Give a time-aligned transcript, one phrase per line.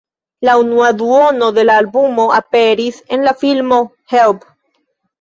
[0.47, 3.83] La unua duono de la albumo aperis en la filmo
[4.17, 4.53] "Help!